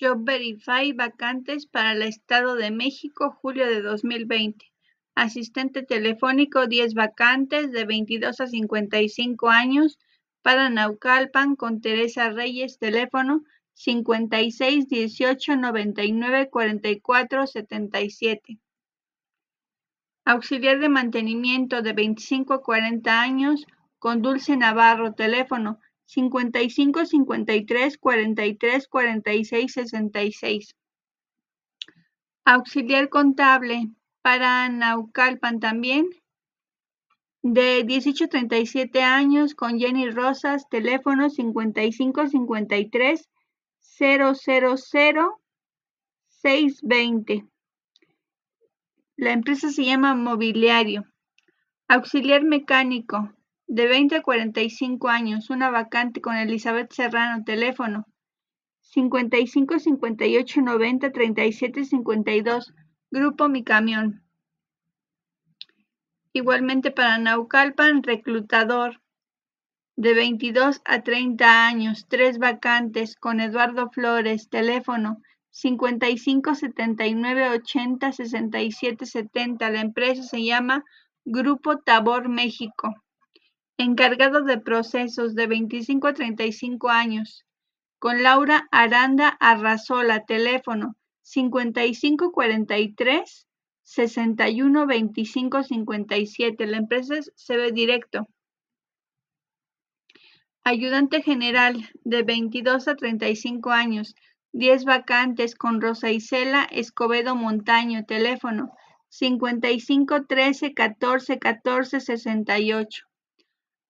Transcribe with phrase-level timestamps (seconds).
[0.00, 4.64] Job Verify vacantes para el Estado de México, julio de 2020.
[5.16, 9.98] Asistente telefónico, 10 vacantes de 22 a 55 años
[10.42, 13.42] para Naucalpan con Teresa Reyes, teléfono
[13.72, 18.60] 56 18 99 44 77.
[20.24, 23.66] Auxiliar de mantenimiento de 25 a 40 años
[23.98, 30.74] con Dulce Navarro, teléfono 55 53 43 46 66.
[32.46, 33.90] Auxiliar contable
[34.22, 36.08] para Naucalpan también,
[37.42, 43.28] de 18 a 37 años con Jenny Rosas, teléfono 55 53
[43.98, 44.34] 000
[46.28, 47.46] 620.
[49.16, 51.04] La empresa se llama Mobiliario.
[51.86, 53.30] Auxiliar mecánico
[53.68, 58.06] de 20 a 45 años, una vacante con Elizabeth Serrano, teléfono
[58.80, 62.74] 55 58 90 37 52,
[63.10, 64.22] Grupo Mi Camión.
[66.32, 69.02] Igualmente para Naucalpan, reclutador
[69.96, 79.04] de 22 a 30 años, tres vacantes con Eduardo Flores, teléfono 55 79 80 67
[79.04, 79.70] 70.
[79.70, 80.84] La empresa se llama
[81.26, 82.94] Grupo Tabor México
[83.78, 87.44] encargado de procesos de 25 a 35 años,
[88.00, 93.46] con Laura Aranda Arrazola, teléfono 5543
[93.82, 96.66] 61 25 57.
[96.66, 98.28] La empresa se ve directo.
[100.62, 104.14] Ayudante general de 22 a 35 años,
[104.52, 108.70] 10 vacantes con Rosa Isela Escobedo Montaño, teléfono
[109.08, 113.07] 55 13 14 14 68.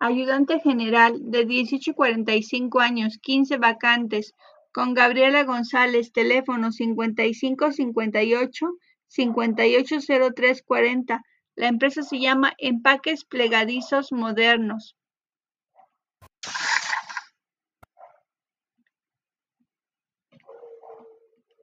[0.00, 4.34] Ayudante general, de 18 45 años, 15 vacantes,
[4.72, 8.66] con Gabriela González, teléfono 55 58
[9.08, 11.22] 5803 40.
[11.56, 14.96] La empresa se llama Empaques Plegadizos Modernos.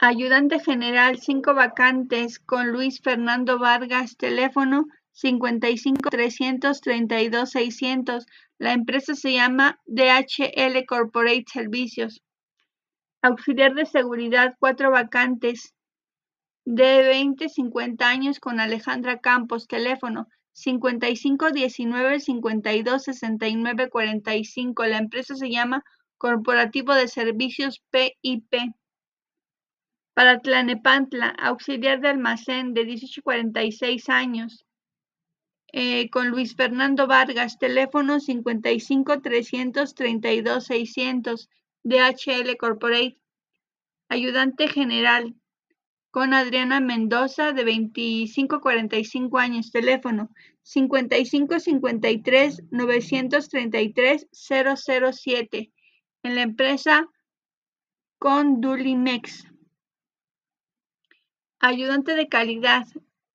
[0.00, 4.84] Ayudante general, 5 vacantes, con Luis Fernando Vargas, teléfono
[5.20, 8.26] 55 332 600.
[8.56, 12.22] La empresa se llama DHL Corporate Servicios.
[13.20, 15.74] Auxiliar de seguridad, cuatro vacantes.
[16.64, 24.86] De 20 50 años con Alejandra Campos, teléfono 55 19 52 69 45.
[24.86, 25.82] La empresa se llama
[26.16, 28.54] Corporativo de Servicios PIP.
[30.14, 34.67] Para Tlanepantla, auxiliar de almacén de 18 46 años.
[35.72, 41.50] Eh, con Luis Fernando Vargas, teléfono 55 332 600,
[41.82, 43.18] DHL Corporate.
[44.08, 45.34] Ayudante general,
[46.10, 50.30] con Adriana Mendoza, de 25 45 años, teléfono
[50.62, 55.72] 55 53 933 007,
[56.22, 57.06] en la empresa
[58.18, 59.44] con Dulimex.
[61.60, 62.86] Ayudante de calidad,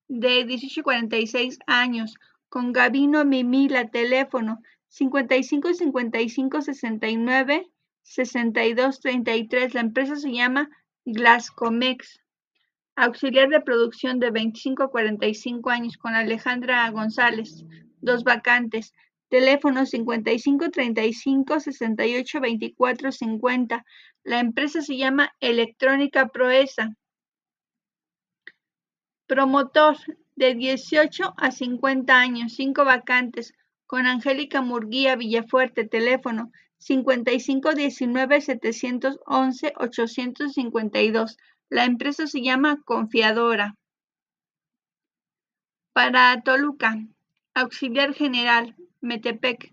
[0.08, 2.14] de 18 46 años,
[2.48, 7.70] con Gabino Mimila, teléfono 55 55 69
[8.04, 9.74] 62 33.
[9.74, 10.70] La empresa se llama
[11.04, 12.20] Glascomex.
[12.96, 17.64] Auxiliar de producción de 25 45 años con Alejandra González.
[18.00, 18.92] Dos vacantes.
[19.28, 23.84] Teléfono 55 35 68 24 50.
[24.22, 26.94] La empresa se llama Electrónica Proesa.
[29.26, 29.96] Promotor
[30.36, 33.54] de 18 a 50 años, 5 vacantes,
[33.86, 41.38] con Angélica Murguía Villafuerte, teléfono 5519 711 852.
[41.70, 43.76] La empresa se llama Confiadora.
[45.94, 46.98] Para Toluca,
[47.54, 49.72] auxiliar general, Metepec,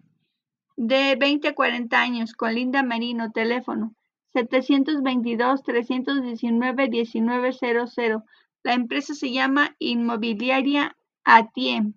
[0.78, 3.96] de 20 a 40 años, con Linda Merino, teléfono
[4.34, 8.24] 722 319 1900.
[8.64, 11.96] La empresa se llama Inmobiliaria Atiem.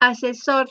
[0.00, 0.68] Asesor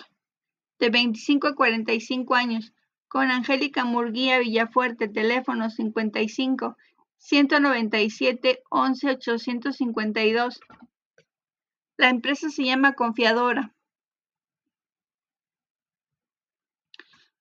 [0.78, 2.74] de 25 a 45 años
[3.08, 6.78] con Angélica Murguía Villafuerte, teléfono 55
[7.18, 10.60] 197 11 852.
[11.98, 13.74] La empresa se llama Confiadora.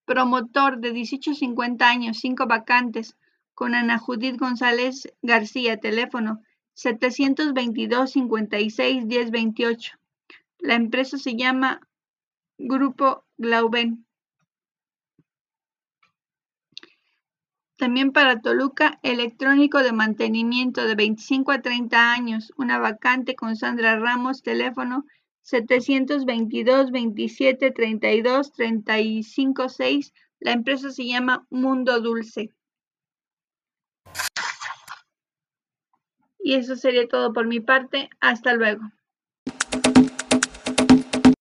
[0.06, 3.16] Promotor de 18 a 50 años, 5 vacantes,
[3.54, 6.42] con Ana Judith González García, teléfono
[6.74, 9.92] 722 56 10 28.
[10.58, 11.80] La empresa se llama
[12.58, 14.06] Grupo Glauben.
[17.76, 23.98] También para Toluca, electrónico de mantenimiento de 25 a 30 años, una vacante con Sandra
[23.98, 25.06] Ramos, teléfono
[25.40, 30.12] 722 27 32 35 6.
[30.40, 32.52] La empresa se llama Mundo Dulce.
[36.42, 38.10] Y eso sería todo por mi parte.
[38.20, 38.82] Hasta luego.